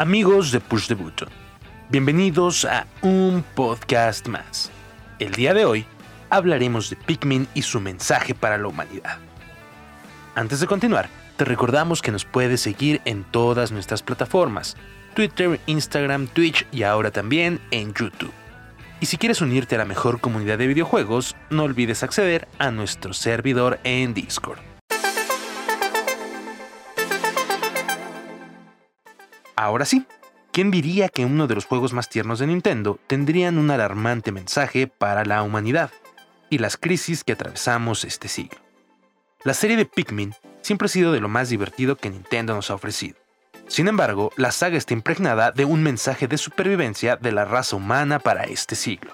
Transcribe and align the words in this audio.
Amigos 0.00 0.52
de 0.52 0.60
Push 0.60 0.86
the 0.86 0.94
Button, 0.94 1.28
bienvenidos 1.88 2.64
a 2.64 2.86
un 3.02 3.44
podcast 3.56 4.28
más. 4.28 4.70
El 5.18 5.32
día 5.32 5.52
de 5.54 5.64
hoy 5.64 5.86
hablaremos 6.30 6.88
de 6.88 6.94
Pikmin 6.94 7.48
y 7.52 7.62
su 7.62 7.80
mensaje 7.80 8.32
para 8.32 8.58
la 8.58 8.68
humanidad. 8.68 9.18
Antes 10.36 10.60
de 10.60 10.68
continuar, 10.68 11.08
te 11.36 11.44
recordamos 11.44 12.00
que 12.00 12.12
nos 12.12 12.24
puedes 12.24 12.60
seguir 12.60 13.00
en 13.06 13.24
todas 13.24 13.72
nuestras 13.72 14.04
plataformas, 14.04 14.76
Twitter, 15.16 15.58
Instagram, 15.66 16.28
Twitch 16.28 16.64
y 16.70 16.84
ahora 16.84 17.10
también 17.10 17.60
en 17.72 17.92
YouTube. 17.92 18.32
Y 19.00 19.06
si 19.06 19.16
quieres 19.16 19.40
unirte 19.40 19.74
a 19.74 19.78
la 19.78 19.84
mejor 19.84 20.20
comunidad 20.20 20.58
de 20.58 20.68
videojuegos, 20.68 21.34
no 21.50 21.64
olvides 21.64 22.04
acceder 22.04 22.46
a 22.60 22.70
nuestro 22.70 23.14
servidor 23.14 23.80
en 23.82 24.14
Discord. 24.14 24.60
Ahora 29.60 29.86
sí, 29.86 30.06
¿quién 30.52 30.70
diría 30.70 31.08
que 31.08 31.24
uno 31.24 31.48
de 31.48 31.56
los 31.56 31.64
juegos 31.64 31.92
más 31.92 32.08
tiernos 32.08 32.38
de 32.38 32.46
Nintendo 32.46 33.00
tendrían 33.08 33.58
un 33.58 33.72
alarmante 33.72 34.30
mensaje 34.30 34.86
para 34.86 35.24
la 35.24 35.42
humanidad 35.42 35.90
y 36.48 36.58
las 36.58 36.76
crisis 36.76 37.24
que 37.24 37.32
atravesamos 37.32 38.04
este 38.04 38.28
siglo? 38.28 38.60
La 39.42 39.54
serie 39.54 39.76
de 39.76 39.84
Pikmin 39.84 40.32
siempre 40.62 40.86
ha 40.86 40.88
sido 40.88 41.10
de 41.10 41.18
lo 41.18 41.28
más 41.28 41.48
divertido 41.48 41.96
que 41.96 42.08
Nintendo 42.08 42.54
nos 42.54 42.70
ha 42.70 42.76
ofrecido. 42.76 43.16
Sin 43.66 43.88
embargo, 43.88 44.30
la 44.36 44.52
saga 44.52 44.78
está 44.78 44.94
impregnada 44.94 45.50
de 45.50 45.64
un 45.64 45.82
mensaje 45.82 46.28
de 46.28 46.38
supervivencia 46.38 47.16
de 47.16 47.32
la 47.32 47.44
raza 47.44 47.74
humana 47.74 48.20
para 48.20 48.44
este 48.44 48.76
siglo. 48.76 49.10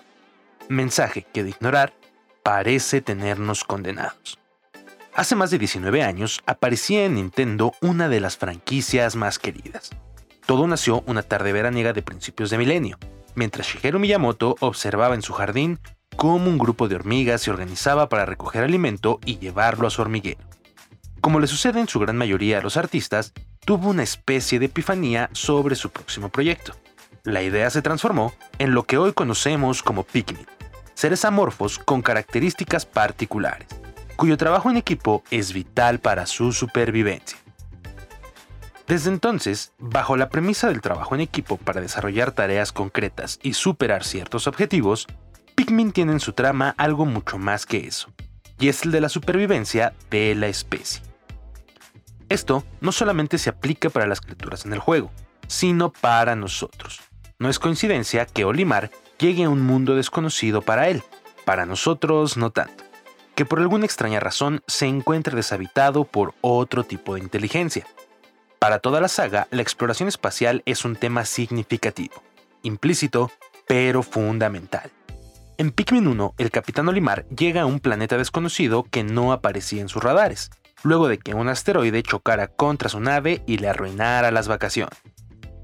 Mensaje 0.68 1.26
que 1.32 1.42
de 1.42 1.50
ignorar 1.50 1.94
parece 2.42 3.00
tenernos 3.00 3.64
condenados. 3.64 4.38
Hace 5.14 5.36
más 5.36 5.50
de 5.50 5.56
19 5.56 6.02
años 6.02 6.42
aparecía 6.44 7.06
en 7.06 7.14
Nintendo 7.14 7.72
una 7.80 8.10
de 8.10 8.20
las 8.20 8.36
franquicias 8.36 9.16
más 9.16 9.38
queridas, 9.38 9.90
todo 10.46 10.66
nació 10.66 11.02
una 11.06 11.22
tarde 11.22 11.52
veraniega 11.52 11.92
de 11.92 12.02
principios 12.02 12.50
de 12.50 12.58
milenio, 12.58 12.98
mientras 13.34 13.66
Shigeru 13.66 13.98
Miyamoto 13.98 14.56
observaba 14.60 15.14
en 15.14 15.22
su 15.22 15.32
jardín 15.32 15.78
cómo 16.16 16.48
un 16.48 16.58
grupo 16.58 16.88
de 16.88 16.96
hormigas 16.96 17.42
se 17.42 17.50
organizaba 17.50 18.08
para 18.08 18.26
recoger 18.26 18.62
alimento 18.62 19.20
y 19.24 19.38
llevarlo 19.38 19.86
a 19.86 19.90
su 19.90 20.02
hormiguero. 20.02 20.40
Como 21.20 21.40
le 21.40 21.46
sucede 21.46 21.80
en 21.80 21.88
su 21.88 21.98
gran 21.98 22.16
mayoría 22.16 22.58
a 22.58 22.62
los 22.62 22.76
artistas, 22.76 23.32
tuvo 23.64 23.88
una 23.88 24.02
especie 24.02 24.58
de 24.58 24.66
epifanía 24.66 25.30
sobre 25.32 25.74
su 25.74 25.90
próximo 25.90 26.28
proyecto. 26.28 26.74
La 27.22 27.42
idea 27.42 27.70
se 27.70 27.80
transformó 27.80 28.34
en 28.58 28.74
lo 28.74 28.82
que 28.82 28.98
hoy 28.98 29.14
conocemos 29.14 29.82
como 29.82 30.04
Pikmin, 30.04 30.46
seres 30.92 31.24
amorfos 31.24 31.78
con 31.78 32.02
características 32.02 32.84
particulares, 32.84 33.68
cuyo 34.16 34.36
trabajo 34.36 34.70
en 34.70 34.76
equipo 34.76 35.22
es 35.30 35.54
vital 35.54 36.00
para 36.00 36.26
su 36.26 36.52
supervivencia. 36.52 37.43
Desde 38.86 39.10
entonces, 39.10 39.72
bajo 39.78 40.16
la 40.16 40.28
premisa 40.28 40.68
del 40.68 40.82
trabajo 40.82 41.14
en 41.14 41.22
equipo 41.22 41.56
para 41.56 41.80
desarrollar 41.80 42.32
tareas 42.32 42.70
concretas 42.70 43.38
y 43.42 43.54
superar 43.54 44.04
ciertos 44.04 44.46
objetivos, 44.46 45.06
Pikmin 45.54 45.92
tiene 45.92 46.12
en 46.12 46.20
su 46.20 46.32
trama 46.32 46.74
algo 46.76 47.06
mucho 47.06 47.38
más 47.38 47.64
que 47.64 47.86
eso, 47.86 48.12
y 48.58 48.68
es 48.68 48.84
el 48.84 48.90
de 48.90 49.00
la 49.00 49.08
supervivencia 49.08 49.94
de 50.10 50.34
la 50.34 50.48
especie. 50.48 51.02
Esto 52.28 52.64
no 52.80 52.92
solamente 52.92 53.38
se 53.38 53.50
aplica 53.50 53.88
para 53.88 54.06
las 54.06 54.20
criaturas 54.20 54.66
en 54.66 54.74
el 54.74 54.80
juego, 54.80 55.10
sino 55.46 55.90
para 55.90 56.36
nosotros. 56.36 57.00
No 57.38 57.48
es 57.48 57.58
coincidencia 57.58 58.26
que 58.26 58.44
Olimar 58.44 58.90
llegue 59.18 59.44
a 59.44 59.50
un 59.50 59.62
mundo 59.62 59.94
desconocido 59.94 60.60
para 60.60 60.88
él, 60.88 61.02
para 61.46 61.64
nosotros 61.64 62.36
no 62.36 62.50
tanto, 62.50 62.84
que 63.34 63.46
por 63.46 63.60
alguna 63.60 63.86
extraña 63.86 64.20
razón 64.20 64.62
se 64.66 64.86
encuentre 64.86 65.36
deshabitado 65.36 66.04
por 66.04 66.34
otro 66.42 66.84
tipo 66.84 67.14
de 67.14 67.20
inteligencia, 67.20 67.86
para 68.64 68.78
toda 68.78 68.98
la 68.98 69.08
saga, 69.08 69.46
la 69.50 69.60
exploración 69.60 70.08
espacial 70.08 70.62
es 70.64 70.86
un 70.86 70.96
tema 70.96 71.26
significativo, 71.26 72.14
implícito, 72.62 73.30
pero 73.66 74.02
fundamental. 74.02 74.90
En 75.58 75.70
Pikmin 75.70 76.06
1, 76.06 76.34
el 76.38 76.50
Capitán 76.50 76.88
Olimar 76.88 77.26
llega 77.28 77.60
a 77.60 77.66
un 77.66 77.78
planeta 77.78 78.16
desconocido 78.16 78.84
que 78.84 79.04
no 79.04 79.34
aparecía 79.34 79.82
en 79.82 79.90
sus 79.90 80.02
radares, 80.02 80.50
luego 80.82 81.08
de 81.08 81.18
que 81.18 81.34
un 81.34 81.50
asteroide 81.50 82.02
chocara 82.02 82.46
contra 82.48 82.88
su 82.88 83.00
nave 83.00 83.42
y 83.46 83.58
le 83.58 83.68
arruinara 83.68 84.30
las 84.30 84.48
vacaciones. 84.48 84.98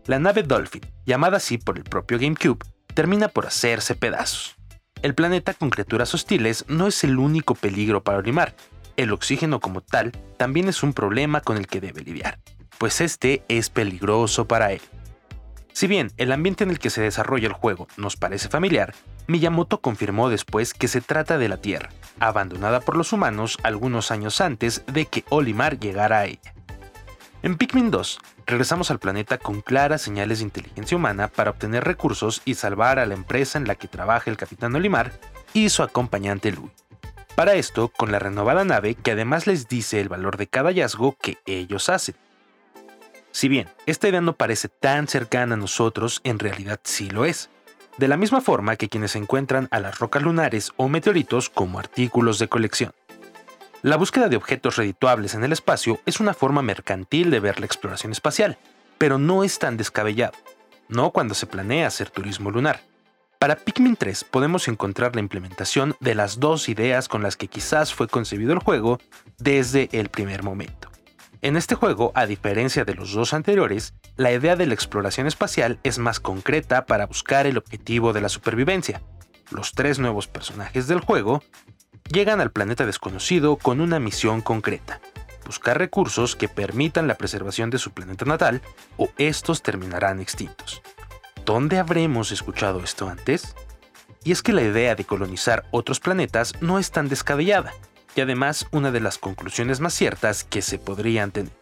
La 0.04 0.18
nave 0.18 0.42
Dolphin, 0.42 0.82
llamada 1.06 1.38
así 1.38 1.56
por 1.56 1.78
el 1.78 1.84
propio 1.84 2.18
GameCube, 2.18 2.66
termina 2.92 3.28
por 3.28 3.46
hacerse 3.46 3.94
pedazos. 3.94 4.56
El 5.00 5.14
planeta 5.14 5.54
con 5.54 5.70
criaturas 5.70 6.12
hostiles 6.12 6.66
no 6.68 6.86
es 6.86 7.02
el 7.02 7.18
único 7.18 7.54
peligro 7.54 8.04
para 8.04 8.18
Olimar. 8.18 8.52
El 8.98 9.10
oxígeno 9.10 9.58
como 9.58 9.80
tal 9.80 10.12
también 10.36 10.68
es 10.68 10.82
un 10.82 10.92
problema 10.92 11.40
con 11.40 11.56
el 11.56 11.66
que 11.66 11.80
debe 11.80 12.02
lidiar 12.02 12.38
pues 12.80 13.02
este 13.02 13.44
es 13.48 13.68
peligroso 13.68 14.48
para 14.48 14.72
él. 14.72 14.80
Si 15.74 15.86
bien 15.86 16.10
el 16.16 16.32
ambiente 16.32 16.64
en 16.64 16.70
el 16.70 16.78
que 16.78 16.88
se 16.88 17.02
desarrolla 17.02 17.46
el 17.46 17.52
juego 17.52 17.86
nos 17.98 18.16
parece 18.16 18.48
familiar, 18.48 18.94
Miyamoto 19.26 19.82
confirmó 19.82 20.30
después 20.30 20.72
que 20.72 20.88
se 20.88 21.02
trata 21.02 21.36
de 21.36 21.50
la 21.50 21.58
Tierra, 21.58 21.90
abandonada 22.20 22.80
por 22.80 22.96
los 22.96 23.12
humanos 23.12 23.58
algunos 23.64 24.10
años 24.10 24.40
antes 24.40 24.82
de 24.86 25.04
que 25.04 25.26
Olimar 25.28 25.78
llegara 25.78 26.20
a 26.20 26.24
ella. 26.24 26.54
En 27.42 27.58
Pikmin 27.58 27.90
2, 27.90 28.18
regresamos 28.46 28.90
al 28.90 28.98
planeta 28.98 29.36
con 29.36 29.60
claras 29.60 30.00
señales 30.00 30.38
de 30.38 30.44
inteligencia 30.44 30.96
humana 30.96 31.28
para 31.28 31.50
obtener 31.50 31.84
recursos 31.84 32.40
y 32.46 32.54
salvar 32.54 32.98
a 32.98 33.04
la 33.04 33.12
empresa 33.12 33.58
en 33.58 33.68
la 33.68 33.74
que 33.74 33.88
trabaja 33.88 34.30
el 34.30 34.38
capitán 34.38 34.74
Olimar 34.74 35.12
y 35.52 35.68
su 35.68 35.82
acompañante 35.82 36.50
Louis. 36.50 36.72
Para 37.34 37.56
esto, 37.56 37.88
con 37.88 38.10
la 38.10 38.18
renovada 38.18 38.64
nave 38.64 38.94
que 38.94 39.10
además 39.10 39.46
les 39.46 39.68
dice 39.68 40.00
el 40.00 40.08
valor 40.08 40.38
de 40.38 40.46
cada 40.46 40.70
hallazgo 40.70 41.18
que 41.20 41.36
ellos 41.44 41.90
hacen. 41.90 42.14
Si 43.32 43.48
bien 43.48 43.68
esta 43.86 44.08
idea 44.08 44.20
no 44.20 44.36
parece 44.36 44.68
tan 44.68 45.08
cercana 45.08 45.54
a 45.54 45.58
nosotros, 45.58 46.20
en 46.24 46.38
realidad 46.38 46.80
sí 46.82 47.10
lo 47.10 47.24
es. 47.24 47.50
De 47.96 48.08
la 48.08 48.16
misma 48.16 48.40
forma 48.40 48.76
que 48.76 48.88
quienes 48.88 49.14
encuentran 49.16 49.68
a 49.70 49.80
las 49.80 49.98
rocas 49.98 50.22
lunares 50.22 50.72
o 50.76 50.88
meteoritos 50.88 51.50
como 51.50 51.78
artículos 51.78 52.38
de 52.38 52.48
colección. 52.48 52.92
La 53.82 53.96
búsqueda 53.96 54.28
de 54.28 54.36
objetos 54.36 54.76
redituables 54.76 55.34
en 55.34 55.44
el 55.44 55.52
espacio 55.52 56.00
es 56.06 56.20
una 56.20 56.34
forma 56.34 56.60
mercantil 56.60 57.30
de 57.30 57.40
ver 57.40 57.60
la 57.60 57.66
exploración 57.66 58.12
espacial, 58.12 58.58
pero 58.98 59.18
no 59.18 59.42
es 59.44 59.58
tan 59.58 59.76
descabellado, 59.76 60.34
no 60.88 61.10
cuando 61.12 61.34
se 61.34 61.46
planea 61.46 61.86
hacer 61.86 62.10
turismo 62.10 62.50
lunar. 62.50 62.82
Para 63.38 63.56
Pikmin 63.56 63.96
3 63.96 64.24
podemos 64.24 64.68
encontrar 64.68 65.14
la 65.14 65.22
implementación 65.22 65.96
de 66.00 66.14
las 66.14 66.40
dos 66.40 66.68
ideas 66.68 67.08
con 67.08 67.22
las 67.22 67.36
que 67.36 67.48
quizás 67.48 67.94
fue 67.94 68.06
concebido 68.06 68.52
el 68.52 68.58
juego 68.58 69.00
desde 69.38 69.88
el 69.92 70.10
primer 70.10 70.42
momento. 70.42 70.79
En 71.42 71.56
este 71.56 71.74
juego, 71.74 72.12
a 72.14 72.26
diferencia 72.26 72.84
de 72.84 72.94
los 72.94 73.12
dos 73.14 73.32
anteriores, 73.32 73.94
la 74.16 74.30
idea 74.30 74.56
de 74.56 74.66
la 74.66 74.74
exploración 74.74 75.26
espacial 75.26 75.78
es 75.84 75.98
más 75.98 76.20
concreta 76.20 76.84
para 76.84 77.06
buscar 77.06 77.46
el 77.46 77.56
objetivo 77.56 78.12
de 78.12 78.20
la 78.20 78.28
supervivencia. 78.28 79.00
Los 79.50 79.72
tres 79.72 79.98
nuevos 79.98 80.26
personajes 80.26 80.86
del 80.86 81.00
juego 81.00 81.42
llegan 82.12 82.42
al 82.42 82.52
planeta 82.52 82.84
desconocido 82.84 83.56
con 83.56 83.80
una 83.80 83.98
misión 83.98 84.42
concreta, 84.42 85.00
buscar 85.46 85.78
recursos 85.78 86.36
que 86.36 86.48
permitan 86.48 87.08
la 87.08 87.16
preservación 87.16 87.70
de 87.70 87.78
su 87.78 87.92
planeta 87.92 88.26
natal 88.26 88.60
o 88.98 89.08
estos 89.16 89.62
terminarán 89.62 90.20
extintos. 90.20 90.82
¿Dónde 91.46 91.78
habremos 91.78 92.32
escuchado 92.32 92.80
esto 92.84 93.08
antes? 93.08 93.54
Y 94.24 94.32
es 94.32 94.42
que 94.42 94.52
la 94.52 94.62
idea 94.62 94.94
de 94.94 95.06
colonizar 95.06 95.64
otros 95.70 96.00
planetas 96.00 96.52
no 96.60 96.78
es 96.78 96.90
tan 96.90 97.08
descabellada 97.08 97.72
además 98.20 98.66
una 98.70 98.90
de 98.90 99.00
las 99.00 99.18
conclusiones 99.18 99.80
más 99.80 99.94
ciertas 99.94 100.44
que 100.44 100.62
se 100.62 100.78
podrían 100.78 101.30
tener. 101.30 101.52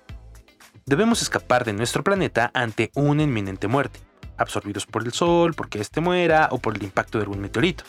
Debemos 0.87 1.21
escapar 1.21 1.65
de 1.65 1.75
nuestro 1.75 2.03
planeta 2.03 2.51
ante 2.55 2.91
una 2.95 3.23
inminente 3.23 3.69
muerte, 3.69 4.01
absorbidos 4.39 4.87
por 4.87 5.05
el 5.05 5.13
Sol, 5.13 5.55
porque 5.55 5.81
éste 5.81 6.01
muera 6.01 6.49
o 6.51 6.59
por 6.59 6.77
el 6.77 6.83
impacto 6.83 7.19
de 7.19 7.25
algún 7.25 7.41
meteorito. 7.41 7.85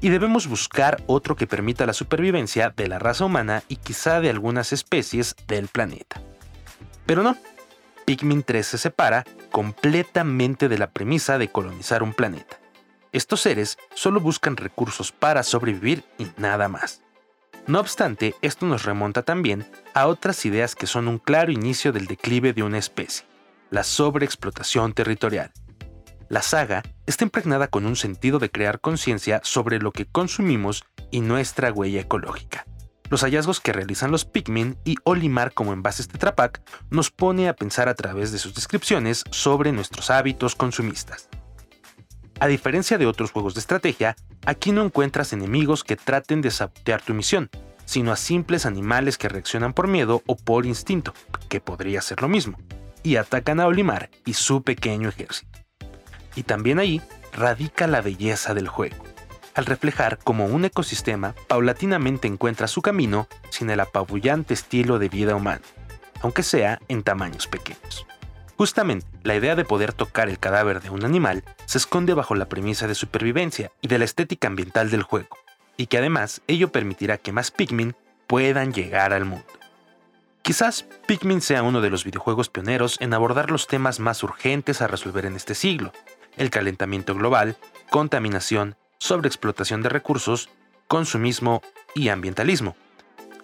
Y 0.00 0.10
debemos 0.10 0.46
buscar 0.46 1.02
otro 1.06 1.36
que 1.36 1.46
permita 1.46 1.86
la 1.86 1.92
supervivencia 1.92 2.70
de 2.70 2.86
la 2.86 2.98
raza 2.98 3.24
humana 3.24 3.62
y 3.66 3.76
quizá 3.76 4.20
de 4.20 4.30
algunas 4.30 4.72
especies 4.72 5.34
del 5.48 5.68
planeta. 5.68 6.20
Pero 7.06 7.22
no, 7.22 7.36
Pikmin 8.04 8.44
3 8.44 8.64
se 8.64 8.78
separa 8.78 9.24
completamente 9.50 10.68
de 10.68 10.78
la 10.78 10.90
premisa 10.90 11.38
de 11.38 11.48
colonizar 11.48 12.02
un 12.02 12.12
planeta. 12.12 12.60
Estos 13.12 13.40
seres 13.40 13.78
solo 13.94 14.20
buscan 14.20 14.56
recursos 14.56 15.10
para 15.10 15.42
sobrevivir 15.42 16.04
y 16.18 16.26
nada 16.36 16.68
más. 16.68 17.02
No 17.66 17.80
obstante, 17.80 18.36
esto 18.42 18.64
nos 18.64 18.84
remonta 18.84 19.22
también 19.22 19.66
a 19.92 20.06
otras 20.06 20.46
ideas 20.46 20.76
que 20.76 20.86
son 20.86 21.08
un 21.08 21.18
claro 21.18 21.50
inicio 21.50 21.92
del 21.92 22.06
declive 22.06 22.52
de 22.52 22.62
una 22.62 22.78
especie, 22.78 23.26
la 23.70 23.82
sobreexplotación 23.82 24.92
territorial. 24.92 25.50
La 26.28 26.42
saga 26.42 26.84
está 27.06 27.24
impregnada 27.24 27.66
con 27.66 27.84
un 27.84 27.96
sentido 27.96 28.38
de 28.38 28.50
crear 28.50 28.80
conciencia 28.80 29.40
sobre 29.42 29.80
lo 29.80 29.90
que 29.90 30.06
consumimos 30.06 30.84
y 31.10 31.20
nuestra 31.20 31.72
huella 31.72 32.00
ecológica. 32.00 32.66
Los 33.10 33.22
hallazgos 33.22 33.60
que 33.60 33.72
realizan 33.72 34.12
los 34.12 34.24
Pikmin 34.24 34.76
y 34.84 34.96
Olimar 35.02 35.52
como 35.52 35.72
envases 35.72 36.06
Tetra 36.06 36.36
Pak 36.36 36.62
nos 36.90 37.10
pone 37.10 37.48
a 37.48 37.56
pensar 37.56 37.88
a 37.88 37.94
través 37.94 38.30
de 38.30 38.38
sus 38.38 38.54
descripciones 38.54 39.24
sobre 39.30 39.72
nuestros 39.72 40.10
hábitos 40.10 40.54
consumistas. 40.54 41.28
A 42.38 42.48
diferencia 42.48 42.98
de 42.98 43.06
otros 43.06 43.32
juegos 43.32 43.54
de 43.54 43.60
estrategia, 43.60 44.14
aquí 44.44 44.70
no 44.70 44.84
encuentras 44.84 45.32
enemigos 45.32 45.84
que 45.84 45.96
traten 45.96 46.42
de 46.42 46.50
sabotear 46.50 47.00
tu 47.00 47.14
misión, 47.14 47.48
sino 47.86 48.12
a 48.12 48.16
simples 48.16 48.66
animales 48.66 49.16
que 49.16 49.28
reaccionan 49.28 49.72
por 49.72 49.88
miedo 49.88 50.22
o 50.26 50.36
por 50.36 50.66
instinto, 50.66 51.14
que 51.48 51.60
podría 51.60 52.02
ser 52.02 52.20
lo 52.20 52.28
mismo. 52.28 52.58
y 53.02 53.16
atacan 53.16 53.60
a 53.60 53.68
Olimar 53.68 54.10
y 54.24 54.34
su 54.34 54.62
pequeño 54.62 55.08
ejército. 55.08 55.60
Y 56.34 56.42
también 56.42 56.80
ahí 56.80 57.00
radica 57.32 57.86
la 57.86 58.00
belleza 58.00 58.52
del 58.52 58.66
juego, 58.66 59.04
al 59.54 59.64
reflejar 59.64 60.18
cómo 60.18 60.46
un 60.46 60.64
ecosistema 60.64 61.36
paulatinamente 61.46 62.26
encuentra 62.26 62.66
su 62.66 62.82
camino 62.82 63.28
sin 63.48 63.70
el 63.70 63.78
apabullante 63.78 64.54
estilo 64.54 64.98
de 64.98 65.08
vida 65.08 65.36
humano, 65.36 65.62
aunque 66.20 66.42
sea 66.42 66.80
en 66.88 67.04
tamaños 67.04 67.46
pequeños. 67.46 68.04
Justamente, 68.56 69.06
la 69.22 69.34
idea 69.34 69.54
de 69.54 69.64
poder 69.64 69.92
tocar 69.92 70.28
el 70.28 70.38
cadáver 70.38 70.80
de 70.80 70.88
un 70.88 71.04
animal 71.04 71.44
se 71.66 71.76
esconde 71.76 72.14
bajo 72.14 72.34
la 72.34 72.48
premisa 72.48 72.86
de 72.86 72.94
supervivencia 72.94 73.70
y 73.82 73.88
de 73.88 73.98
la 73.98 74.06
estética 74.06 74.48
ambiental 74.48 74.90
del 74.90 75.02
juego, 75.02 75.36
y 75.76 75.88
que 75.88 75.98
además 75.98 76.40
ello 76.46 76.72
permitirá 76.72 77.18
que 77.18 77.32
más 77.32 77.50
Pikmin 77.50 77.94
puedan 78.26 78.72
llegar 78.72 79.12
al 79.12 79.26
mundo. 79.26 79.46
Quizás 80.40 80.86
Pikmin 81.06 81.42
sea 81.42 81.62
uno 81.62 81.80
de 81.80 81.90
los 81.90 82.04
videojuegos 82.04 82.48
pioneros 82.48 82.96
en 83.00 83.12
abordar 83.12 83.50
los 83.50 83.66
temas 83.66 84.00
más 84.00 84.22
urgentes 84.22 84.80
a 84.80 84.86
resolver 84.86 85.26
en 85.26 85.36
este 85.36 85.54
siglo, 85.54 85.92
el 86.36 86.50
calentamiento 86.50 87.14
global, 87.14 87.56
contaminación, 87.90 88.76
sobreexplotación 88.98 89.82
de 89.82 89.90
recursos, 89.90 90.48
consumismo 90.86 91.62
y 91.94 92.08
ambientalismo. 92.08 92.76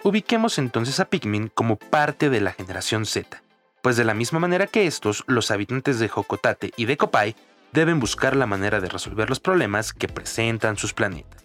Ubiquemos 0.04 0.58
entonces 0.58 1.00
a 1.00 1.06
Pikmin 1.06 1.48
como 1.48 1.76
parte 1.76 2.30
de 2.30 2.40
la 2.40 2.52
generación 2.52 3.04
Z, 3.04 3.41
pues 3.82 3.96
de 3.96 4.04
la 4.04 4.14
misma 4.14 4.38
manera 4.38 4.66
que 4.66 4.86
estos, 4.86 5.24
los 5.26 5.50
habitantes 5.50 5.98
de 5.98 6.08
Jocotate 6.08 6.72
y 6.76 6.86
de 6.86 6.96
Copai 6.96 7.36
deben 7.72 8.00
buscar 8.00 8.36
la 8.36 8.46
manera 8.46 8.80
de 8.80 8.88
resolver 8.88 9.28
los 9.28 9.40
problemas 9.40 9.92
que 9.92 10.08
presentan 10.08 10.76
sus 10.76 10.94
planetas. 10.94 11.44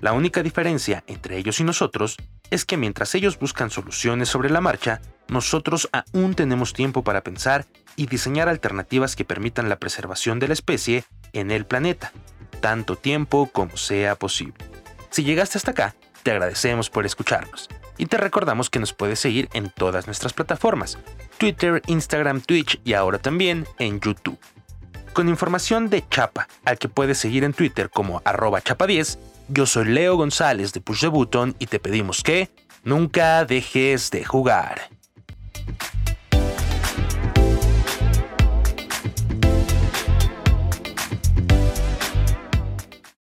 La 0.00 0.12
única 0.12 0.42
diferencia 0.42 1.02
entre 1.06 1.38
ellos 1.38 1.60
y 1.60 1.64
nosotros 1.64 2.16
es 2.50 2.64
que 2.64 2.76
mientras 2.76 3.14
ellos 3.14 3.38
buscan 3.38 3.70
soluciones 3.70 4.28
sobre 4.28 4.50
la 4.50 4.60
marcha, 4.60 5.00
nosotros 5.28 5.88
aún 5.92 6.34
tenemos 6.34 6.72
tiempo 6.72 7.02
para 7.02 7.22
pensar 7.22 7.66
y 7.96 8.06
diseñar 8.06 8.48
alternativas 8.48 9.16
que 9.16 9.24
permitan 9.24 9.68
la 9.68 9.78
preservación 9.78 10.38
de 10.38 10.48
la 10.48 10.54
especie 10.54 11.04
en 11.32 11.50
el 11.50 11.66
planeta, 11.66 12.12
tanto 12.60 12.96
tiempo 12.96 13.50
como 13.52 13.76
sea 13.76 14.14
posible. 14.14 14.64
Si 15.10 15.24
llegaste 15.24 15.58
hasta 15.58 15.72
acá, 15.72 15.94
te 16.22 16.30
agradecemos 16.30 16.90
por 16.90 17.06
escucharnos 17.06 17.68
y 17.98 18.06
te 18.06 18.16
recordamos 18.16 18.70
que 18.70 18.78
nos 18.78 18.92
puedes 18.92 19.18
seguir 19.18 19.48
en 19.52 19.70
todas 19.70 20.06
nuestras 20.06 20.32
plataformas, 20.32 20.96
Twitter, 21.36 21.82
Instagram, 21.86 22.40
Twitch 22.40 22.80
y 22.84 22.94
ahora 22.94 23.18
también 23.18 23.66
en 23.78 24.00
YouTube. 24.00 24.38
Con 25.12 25.28
información 25.28 25.90
de 25.90 26.04
Chapa, 26.08 26.48
al 26.64 26.78
que 26.78 26.88
puedes 26.88 27.18
seguir 27.18 27.44
en 27.44 27.52
Twitter 27.52 27.90
como 27.90 28.22
arroba 28.24 28.62
chapa10, 28.62 29.18
yo 29.48 29.66
soy 29.66 29.86
Leo 29.86 30.16
González 30.16 30.72
de 30.72 30.80
Push 30.80 31.00
the 31.00 31.08
Button 31.08 31.56
y 31.58 31.66
te 31.66 31.80
pedimos 31.80 32.22
que 32.22 32.50
nunca 32.84 33.44
dejes 33.44 34.10
de 34.10 34.24
jugar. 34.24 34.97